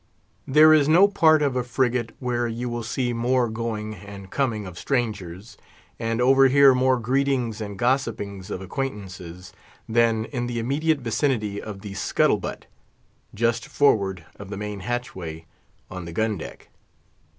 [0.47, 4.65] There is no part of a frigate where you will see more going and coming
[4.65, 5.57] of strangers,
[5.99, 9.53] and overhear more greetings and gossipings of acquaintances,
[9.87, 12.65] than in the immediate vicinity of the scuttle butt,
[13.35, 15.45] just forward of the main hatchway,
[15.91, 16.69] on the gun deck.